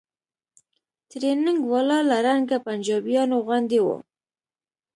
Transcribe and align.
ټرېننگ 1.09 1.59
والا 1.71 1.99
له 2.09 2.17
رنګه 2.27 2.57
پنجابيانو 2.65 3.37
غوندې 3.45 3.79
و. 3.85 3.87